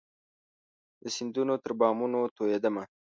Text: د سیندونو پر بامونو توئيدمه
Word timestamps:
د 1.01 1.03
سیندونو 1.15 1.53
پر 1.63 1.71
بامونو 1.79 2.19
توئيدمه 2.35 2.83